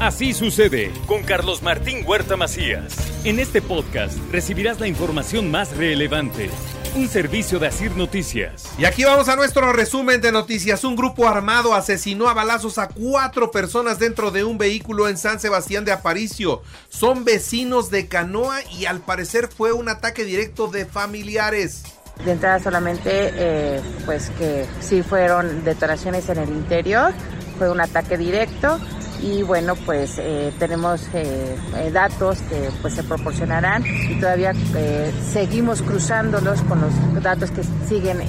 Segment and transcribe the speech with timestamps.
[0.00, 2.94] Así sucede con Carlos Martín Huerta Macías.
[3.24, 6.50] En este podcast recibirás la información más relevante.
[6.94, 8.70] Un servicio de Asir Noticias.
[8.78, 10.84] Y aquí vamos a nuestro resumen de noticias.
[10.84, 15.40] Un grupo armado asesinó a balazos a cuatro personas dentro de un vehículo en San
[15.40, 16.60] Sebastián de Aparicio.
[16.90, 21.84] Son vecinos de Canoa y al parecer fue un ataque directo de familiares.
[22.22, 27.14] De entrada solamente, eh, pues que sí fueron detonaciones en el interior,
[27.58, 28.78] fue un ataque directo
[29.20, 34.52] y bueno pues eh, tenemos eh, eh, datos que pues se proporcionarán y todavía
[35.32, 38.20] seguimos cruzándolos con los datos que siguen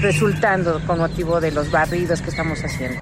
[0.00, 3.00] resultando con motivo de los barridos que estamos haciendo.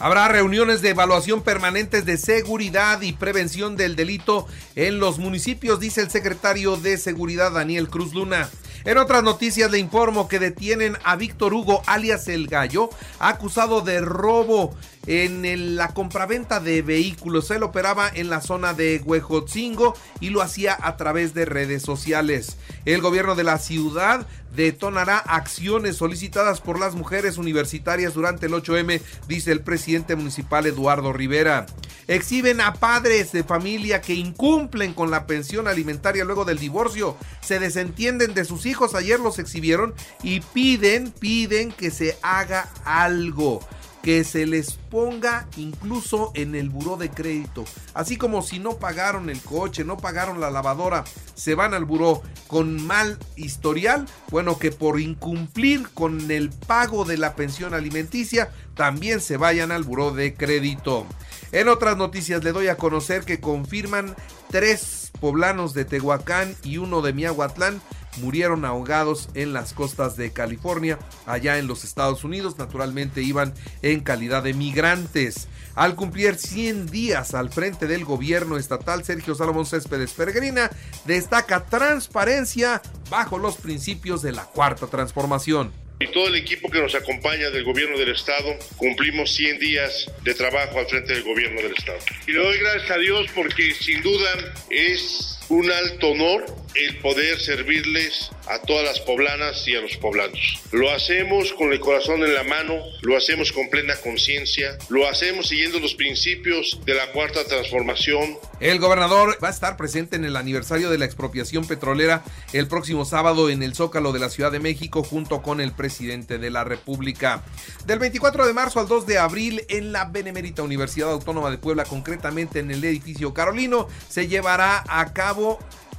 [0.00, 6.00] Habrá reuniones de evaluación permanentes de seguridad y prevención del delito en los municipios, dice
[6.00, 8.48] el secretario de Seguridad Daniel Cruz Luna.
[8.84, 14.00] En otras noticias le informo que detienen a Víctor Hugo alias El Gallo, acusado de
[14.00, 14.74] robo
[15.06, 17.50] en la compraventa de vehículos.
[17.50, 22.56] Él operaba en la zona de Huejotzingo y lo hacía a través de redes sociales.
[22.84, 29.00] El gobierno de la ciudad detonará acciones solicitadas por las mujeres universitarias durante el 8M,
[29.28, 31.66] dice el presidente municipal Eduardo Rivera.
[32.06, 37.16] Exhiben a padres de familia que incumplen con la pensión alimentaria luego del divorcio.
[37.42, 43.60] Se desentienden de sus hijos, ayer los exhibieron y piden, piden que se haga algo
[44.02, 47.64] que se les ponga incluso en el buró de crédito.
[47.94, 51.04] Así como si no pagaron el coche, no pagaron la lavadora,
[51.34, 57.18] se van al buró con mal historial, bueno, que por incumplir con el pago de
[57.18, 61.06] la pensión alimenticia, también se vayan al buró de crédito.
[61.52, 64.14] En otras noticias le doy a conocer que confirman
[64.50, 67.80] tres poblanos de Tehuacán y uno de Miahuatlán
[68.16, 72.58] murieron ahogados en las costas de California, allá en los Estados Unidos.
[72.58, 75.48] Naturalmente iban en calidad de migrantes.
[75.74, 80.70] Al cumplir 100 días al frente del gobierno estatal, Sergio Salomón Céspedes Peregrina
[81.04, 86.94] destaca transparencia bajo los principios de la cuarta transformación y todo el equipo que nos
[86.94, 91.72] acompaña del gobierno del estado cumplimos 100 días de trabajo al frente del gobierno del
[91.72, 91.98] estado.
[92.26, 96.44] Y le doy gracias a Dios porque sin duda es un alto honor
[96.74, 100.62] el poder servirles a todas las poblanas y a los poblanos.
[100.70, 105.48] Lo hacemos con el corazón en la mano, lo hacemos con plena conciencia, lo hacemos
[105.48, 108.38] siguiendo los principios de la cuarta transformación.
[108.60, 112.22] El gobernador va a estar presente en el aniversario de la expropiación petrolera
[112.52, 116.38] el próximo sábado en el Zócalo de la Ciudad de México junto con el presidente
[116.38, 117.42] de la República.
[117.86, 121.84] Del 24 de marzo al 2 de abril en la Benemérita Universidad Autónoma de Puebla,
[121.84, 125.37] concretamente en el edificio Carolino, se llevará a cabo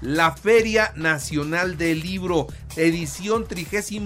[0.02, 4.02] la Feria Nacional del Libro, edición 36.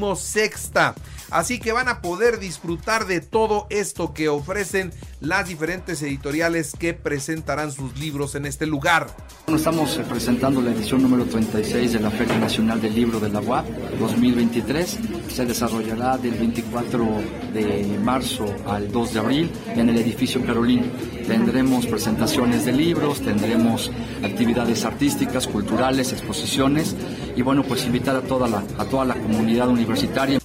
[1.33, 6.94] Así que van a poder disfrutar de todo esto que ofrecen las diferentes editoriales que
[6.94, 9.07] presentarán sus libros en este lugar.
[9.47, 13.66] Estamos presentando la edición número 36 de la Feria Nacional del Libro de la UAP
[13.99, 14.99] 2023.
[15.29, 17.03] Se desarrollará del 24
[17.51, 20.91] de marzo al 2 de abril en el edificio Carolín.
[21.25, 23.91] Tendremos presentaciones de libros, tendremos
[24.23, 26.95] actividades artísticas, culturales, exposiciones
[27.35, 30.42] y bueno, pues invitar a toda la, a toda la comunidad universitaria.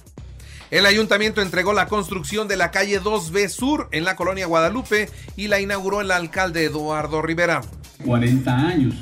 [0.71, 5.47] El ayuntamiento entregó la construcción de la calle 2B Sur en la colonia Guadalupe y
[5.47, 7.61] la inauguró el alcalde Eduardo Rivera.
[8.05, 8.93] 40 años.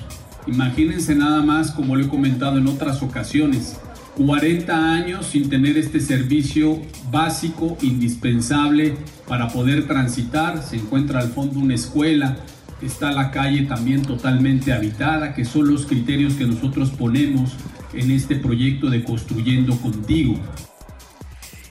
[0.48, 3.76] Imagínense nada más, como lo he comentado en otras ocasiones,
[4.16, 8.96] 40 años sin tener este servicio básico, indispensable
[9.28, 10.64] para poder transitar.
[10.64, 12.38] Se encuentra al fondo una escuela,
[12.82, 17.52] está la calle también totalmente habitada, que son los criterios que nosotros ponemos
[17.94, 20.40] en este proyecto de Construyendo Contigo.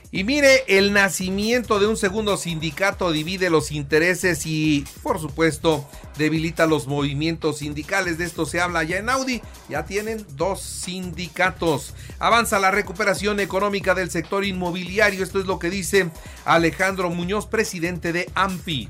[0.09, 5.85] Y mire, el nacimiento de un segundo sindicato divide los intereses y, por supuesto,
[6.17, 8.17] debilita los movimientos sindicales.
[8.17, 9.41] De esto se habla ya en Audi.
[9.67, 11.93] Ya tienen dos sindicatos.
[12.19, 15.23] Avanza la recuperación económica del sector inmobiliario.
[15.23, 16.09] Esto es lo que dice
[16.45, 18.87] Alejandro Muñoz, presidente de AMPI.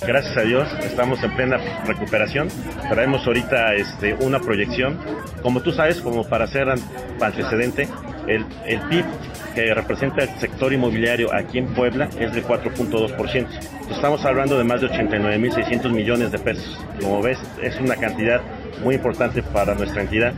[0.00, 2.48] Gracias a Dios estamos en plena recuperación.
[2.88, 4.98] Traemos ahorita este, una proyección.
[5.42, 6.68] Como tú sabes, como para hacer
[7.20, 7.88] antecedente,
[8.28, 9.04] el, el PIB
[9.58, 13.46] que representa el sector inmobiliario aquí en Puebla es de 4.2%.
[13.90, 16.78] Estamos hablando de más de 89.600 millones de pesos.
[17.00, 18.40] Como ves, es una cantidad
[18.84, 20.32] muy importante para nuestra entidad.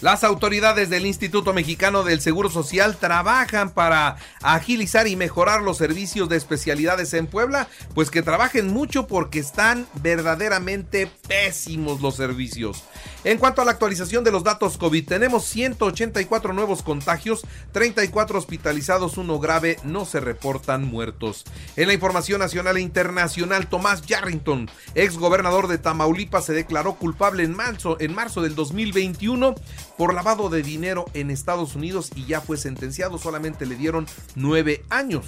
[0.00, 6.28] Las autoridades del Instituto Mexicano del Seguro Social trabajan para agilizar y mejorar los servicios
[6.28, 12.84] de especialidades en Puebla, pues que trabajen mucho porque están verdaderamente pésimos los servicios.
[13.22, 19.16] En cuanto a la actualización de los datos COVID, tenemos 184 nuevos contagios, 34 hospitalizados,
[19.16, 21.44] uno grave, no se reportan muertos.
[21.76, 27.44] En la información nacional e internacional, Tomás Yarrington, ex gobernador de Tamaulipas, se declaró culpable
[27.44, 29.54] en marzo, en marzo del 2021
[29.96, 34.84] por lavado de dinero en Estados Unidos y ya fue sentenciado, solamente le dieron nueve
[34.90, 35.26] años.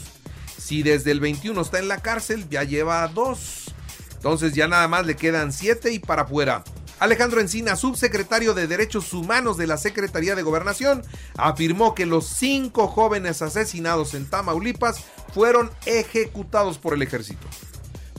[0.59, 3.75] Si desde el 21 está en la cárcel, ya lleva dos.
[4.15, 6.65] Entonces ya nada más le quedan siete y para afuera.
[6.99, 11.03] Alejandro Encina, subsecretario de Derechos Humanos de la Secretaría de Gobernación,
[11.37, 15.05] afirmó que los cinco jóvenes asesinados en Tamaulipas
[15.35, 17.47] fueron ejecutados por el ejército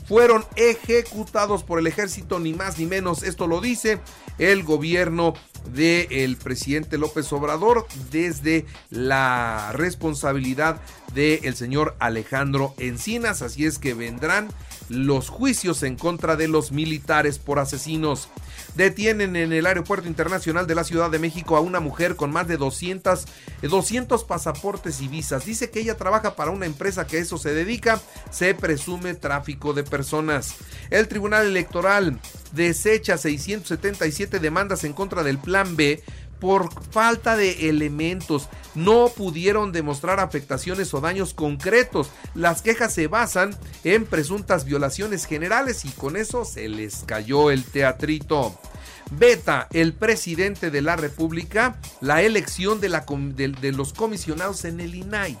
[0.08, 3.22] fueron ejecutados por el ejército, ni más ni menos.
[3.22, 4.00] Esto lo dice
[4.38, 5.34] el gobierno
[5.72, 10.80] del presidente López Obrador desde la responsabilidad
[11.14, 13.42] del señor Alejandro Encinas.
[13.42, 14.48] Así es que vendrán
[14.88, 18.28] los juicios en contra de los militares por asesinos.
[18.74, 22.48] Detienen en el Aeropuerto Internacional de la Ciudad de México a una mujer con más
[22.48, 23.26] de 200,
[23.62, 25.44] 200 pasaportes y visas.
[25.44, 28.00] Dice que ella trabaja para una empresa que a eso se dedica.
[28.30, 30.56] Se presume tráfico de personas.
[30.90, 32.20] El Tribunal Electoral
[32.52, 36.02] desecha 677 demandas en contra del Plan B
[36.40, 38.48] por falta de elementos.
[38.74, 42.10] No pudieron demostrar afectaciones o daños concretos.
[42.34, 47.64] Las quejas se basan en presuntas violaciones generales y con eso se les cayó el
[47.64, 48.58] teatrito.
[49.10, 55.38] Beta el presidente de la República la elección de, los comisionados en el INAI.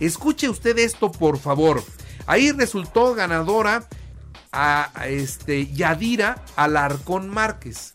[0.00, 1.82] Escuche usted esto, por favor.
[2.26, 3.86] Ahí resultó ganadora
[4.52, 7.92] a, este Yadira Alarcón Márquez,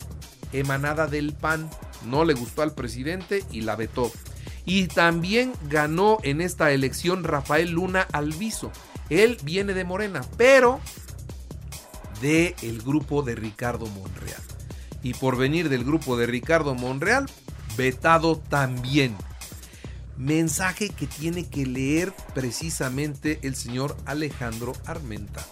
[0.54, 1.70] emanada del PAN
[2.06, 4.12] no le gustó al presidente y la vetó.
[4.66, 8.72] Y también ganó en esta elección Rafael Luna Alviso.
[9.10, 10.80] Él viene de Morena, pero
[12.22, 14.42] de el grupo de Ricardo Monreal.
[15.02, 17.26] Y por venir del grupo de Ricardo Monreal,
[17.78, 19.16] vetado también.
[20.18, 25.46] Mensaje que tiene que leer precisamente el señor Alejandro Armenta.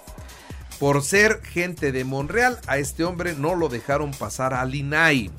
[0.80, 5.32] Por ser gente de Monreal, a este hombre no lo dejaron pasar al INAI.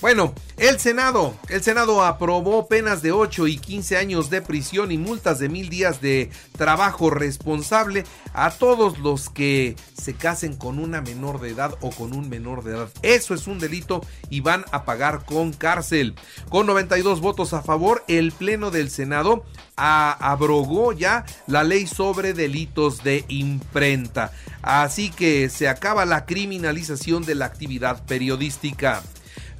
[0.00, 4.96] Bueno, el Senado, el Senado aprobó penas de 8 y 15 años de prisión y
[4.96, 11.02] multas de mil días de trabajo responsable a todos los que se casen con una
[11.02, 12.88] menor de edad o con un menor de edad.
[13.02, 16.14] Eso es un delito y van a pagar con cárcel.
[16.48, 19.44] Con 92 votos a favor, el Pleno del Senado
[19.76, 24.32] abrogó ya la ley sobre delitos de imprenta.
[24.62, 29.02] Así que se acaba la criminalización de la actividad periodística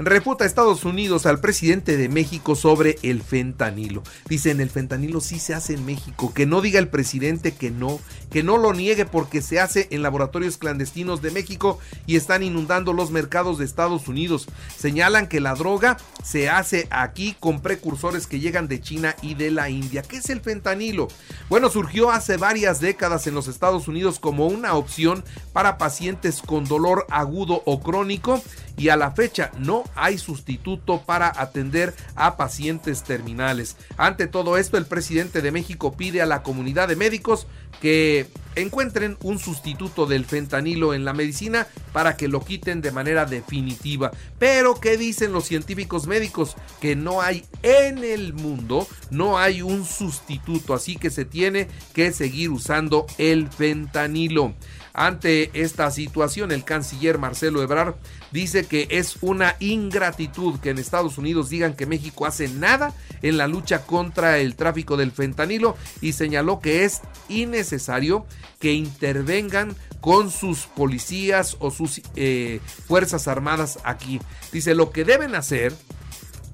[0.00, 4.02] refuta Estados Unidos al presidente de México sobre el fentanilo.
[4.29, 8.00] Dicen, el fentanilo sí se hace en México, que no diga el presidente que no,
[8.31, 12.94] que no lo niegue porque se hace en laboratorios clandestinos de México y están inundando
[12.94, 14.47] los mercados de Estados Unidos.
[14.76, 19.50] Señalan que la droga se hace aquí con precursores que llegan de China y de
[19.50, 20.02] la India.
[20.02, 21.08] ¿Qué es el fentanilo?
[21.49, 26.64] Bueno, surgió hace varias décadas en los Estados Unidos como una opción para pacientes con
[26.64, 28.43] dolor agudo o crónico
[28.76, 33.76] y a la fecha no hay sustituto para atender a pacientes terminales.
[33.96, 37.46] Ante todo esto, el presidente de México pide a la comunidad de médicos
[37.81, 43.25] que encuentren un sustituto del fentanilo en la medicina para que lo quiten de manera
[43.26, 44.11] definitiva.
[44.38, 46.56] Pero, ¿qué dicen los científicos médicos?
[46.81, 52.12] Que no hay en el mundo, no hay un sustituto, así que se tiene que
[52.12, 54.55] seguir usando el fentanilo.
[54.93, 57.95] Ante esta situación, el canciller Marcelo Ebrard
[58.33, 63.37] dice que es una ingratitud que en Estados Unidos digan que México hace nada en
[63.37, 68.26] la lucha contra el tráfico del fentanilo y señaló que es innecesario
[68.59, 74.21] que intervengan con sus policías o sus eh, fuerzas armadas aquí.
[74.52, 75.73] Dice, lo que deben hacer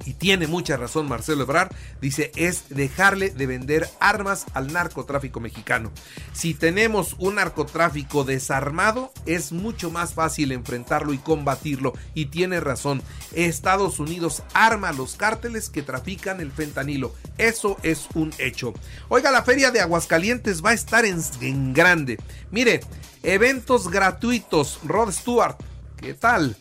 [0.07, 5.91] y tiene mucha razón Marcelo Ebrard, dice, es dejarle de vender armas al narcotráfico mexicano.
[6.33, 11.93] Si tenemos un narcotráfico desarmado, es mucho más fácil enfrentarlo y combatirlo.
[12.15, 17.13] Y tiene razón, Estados Unidos arma a los cárteles que trafican el fentanilo.
[17.37, 18.73] Eso es un hecho.
[19.09, 22.19] Oiga, la feria de Aguascalientes va a estar en, en grande.
[22.51, 22.81] Mire,
[23.23, 24.79] eventos gratuitos.
[24.85, 25.57] Rod Stewart,
[25.97, 26.57] ¿qué tal?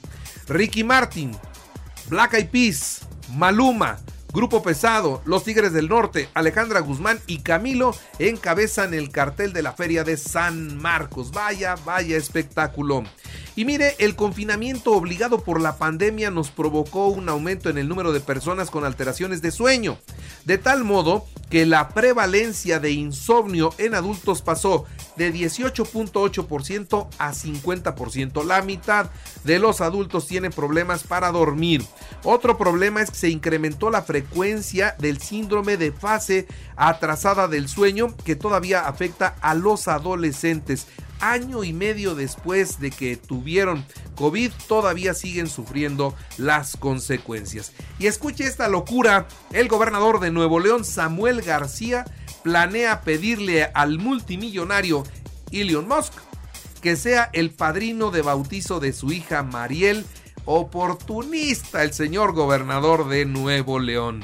[0.48, 1.32] Ricky Martin,
[2.08, 3.02] Black Eyed Peas,
[3.34, 3.98] Maluma,
[4.36, 9.72] Grupo Pesado, Los Tigres del Norte, Alejandra Guzmán y Camilo encabezan el cartel de la
[9.72, 11.32] Feria de San Marcos.
[11.32, 13.04] Vaya, vaya espectáculo.
[13.56, 18.12] Y mire, el confinamiento obligado por la pandemia nos provocó un aumento en el número
[18.12, 19.98] de personas con alteraciones de sueño,
[20.44, 24.86] de tal modo que la prevalencia de insomnio en adultos pasó
[25.16, 28.44] de 18.8% a 50%.
[28.44, 29.10] La mitad
[29.44, 31.86] de los adultos tienen problemas para dormir.
[32.24, 38.16] Otro problema es que se incrementó la frecuencia del síndrome de fase atrasada del sueño
[38.26, 40.88] que todavía afecta a los adolescentes
[41.20, 43.86] año y medio después de que tuvieron
[44.16, 47.74] COVID, todavía siguen sufriendo las consecuencias.
[48.00, 52.04] Y escuche esta locura, el gobernador de Nuevo León, Samuel García,
[52.44, 55.04] planea pedirle al multimillonario
[55.52, 56.14] Elon Musk
[56.86, 60.06] que sea el padrino de bautizo de su hija Mariel,
[60.46, 64.24] oportunista el señor gobernador de Nuevo León.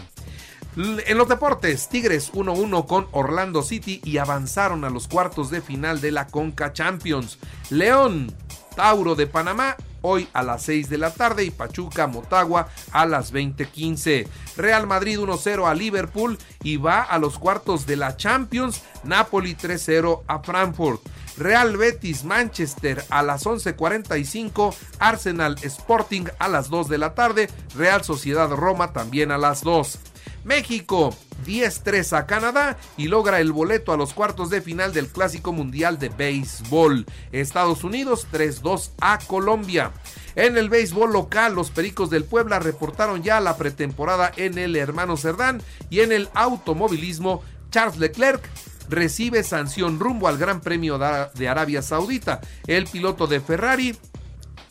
[0.76, 6.02] En los deportes, Tigres 1-1 con Orlando City y avanzaron a los cuartos de final
[6.02, 7.40] de la Conca Champions.
[7.72, 8.32] León,
[8.76, 13.32] Tauro de Panamá, hoy a las 6 de la tarde y Pachuca Motagua a las
[13.32, 14.28] 20:15.
[14.58, 18.82] Real Madrid 1-0 a Liverpool y va a los cuartos de la Champions.
[19.04, 21.02] Napoli 3-0 a Frankfurt.
[21.38, 28.04] Real Betis Manchester a las 11:45, Arsenal Sporting a las 2 de la tarde, Real
[28.04, 30.00] Sociedad Roma también a las 2.
[30.44, 35.54] México 10-3 a Canadá y logra el boleto a los cuartos de final del Clásico
[35.54, 37.06] Mundial de Béisbol.
[37.32, 39.92] Estados Unidos 3-2 a Colombia.
[40.36, 45.18] En el béisbol local, los Pericos del Puebla reportaron ya la pretemporada en el Hermano
[45.18, 48.42] Cerdán y en el automovilismo, Charles Leclerc
[48.90, 52.42] recibe sanción rumbo al Gran Premio de Arabia Saudita.
[52.68, 53.96] El piloto de Ferrari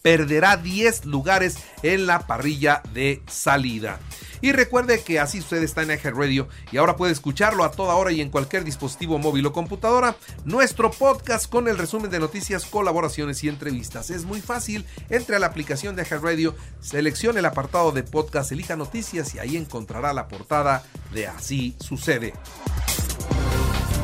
[0.03, 3.99] perderá 10 lugares en la parrilla de salida.
[4.41, 7.95] Y recuerde que así usted está en Eje Radio y ahora puede escucharlo a toda
[7.95, 10.17] hora y en cualquier dispositivo móvil o computadora.
[10.45, 14.11] Nuestro podcast con el resumen de noticias, colaboraciones y entrevistas.
[14.11, 14.87] Es muy fácil.
[15.09, 19.39] Entre a la aplicación de Eje Radio, seleccione el apartado de podcast, elija noticias y
[19.39, 22.33] ahí encontrará la portada de Así sucede.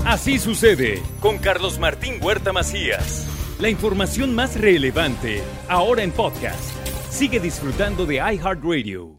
[0.04, 3.26] Así sucede con Carlos Martín Huerta Macías.
[3.58, 6.60] La información más relevante ahora en podcast.
[7.10, 9.15] Sigue disfrutando de iHeartRadio.